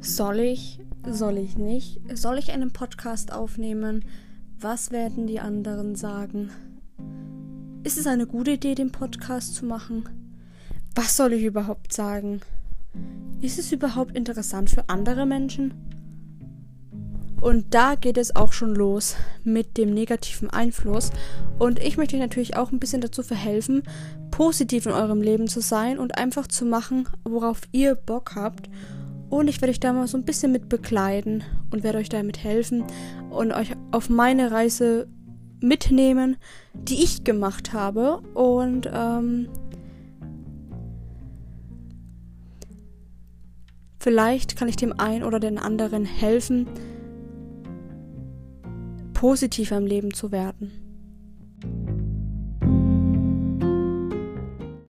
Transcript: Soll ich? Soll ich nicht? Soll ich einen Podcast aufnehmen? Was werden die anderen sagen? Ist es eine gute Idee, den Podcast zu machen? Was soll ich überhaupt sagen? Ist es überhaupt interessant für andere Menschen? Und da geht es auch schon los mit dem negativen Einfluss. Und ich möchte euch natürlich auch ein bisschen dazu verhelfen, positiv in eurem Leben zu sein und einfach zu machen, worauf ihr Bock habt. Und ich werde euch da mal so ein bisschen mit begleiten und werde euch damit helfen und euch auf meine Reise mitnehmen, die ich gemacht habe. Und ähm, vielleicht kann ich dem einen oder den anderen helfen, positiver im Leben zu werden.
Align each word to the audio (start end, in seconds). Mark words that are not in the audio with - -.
Soll 0.00 0.38
ich? 0.38 0.80
Soll 1.08 1.38
ich 1.38 1.56
nicht? 1.56 2.00
Soll 2.14 2.38
ich 2.38 2.52
einen 2.52 2.72
Podcast 2.72 3.32
aufnehmen? 3.32 4.04
Was 4.60 4.92
werden 4.92 5.26
die 5.26 5.40
anderen 5.40 5.96
sagen? 5.96 6.50
Ist 7.82 7.98
es 7.98 8.06
eine 8.06 8.26
gute 8.26 8.52
Idee, 8.52 8.74
den 8.74 8.92
Podcast 8.92 9.54
zu 9.54 9.64
machen? 9.64 10.08
Was 10.94 11.16
soll 11.16 11.32
ich 11.32 11.42
überhaupt 11.42 11.92
sagen? 11.92 12.40
Ist 13.40 13.58
es 13.58 13.72
überhaupt 13.72 14.16
interessant 14.16 14.70
für 14.70 14.88
andere 14.88 15.26
Menschen? 15.26 15.74
Und 17.40 17.74
da 17.74 17.94
geht 17.94 18.18
es 18.18 18.34
auch 18.34 18.52
schon 18.52 18.74
los 18.74 19.16
mit 19.44 19.76
dem 19.78 19.94
negativen 19.94 20.50
Einfluss. 20.50 21.10
Und 21.58 21.80
ich 21.80 21.96
möchte 21.96 22.16
euch 22.16 22.22
natürlich 22.22 22.56
auch 22.56 22.72
ein 22.72 22.80
bisschen 22.80 23.00
dazu 23.00 23.22
verhelfen, 23.22 23.82
positiv 24.30 24.86
in 24.86 24.92
eurem 24.92 25.22
Leben 25.22 25.48
zu 25.48 25.60
sein 25.60 25.98
und 25.98 26.18
einfach 26.18 26.46
zu 26.46 26.64
machen, 26.64 27.08
worauf 27.24 27.62
ihr 27.72 27.94
Bock 27.94 28.34
habt. 28.36 28.68
Und 29.30 29.48
ich 29.48 29.60
werde 29.60 29.70
euch 29.70 29.80
da 29.80 29.92
mal 29.92 30.06
so 30.06 30.16
ein 30.16 30.24
bisschen 30.24 30.52
mit 30.52 30.68
begleiten 30.68 31.44
und 31.70 31.82
werde 31.82 31.98
euch 31.98 32.08
damit 32.08 32.42
helfen 32.42 32.84
und 33.30 33.52
euch 33.52 33.72
auf 33.90 34.08
meine 34.08 34.50
Reise 34.50 35.06
mitnehmen, 35.60 36.36
die 36.74 37.02
ich 37.02 37.24
gemacht 37.24 37.72
habe. 37.72 38.20
Und 38.34 38.88
ähm, 38.92 39.48
vielleicht 44.00 44.56
kann 44.56 44.68
ich 44.68 44.76
dem 44.76 44.98
einen 44.98 45.24
oder 45.24 45.40
den 45.40 45.58
anderen 45.58 46.04
helfen, 46.04 46.66
positiver 49.12 49.76
im 49.76 49.86
Leben 49.86 50.14
zu 50.14 50.32
werden. 50.32 50.87